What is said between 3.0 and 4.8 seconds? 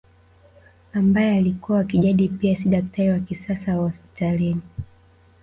wa kisasa wa hospitalini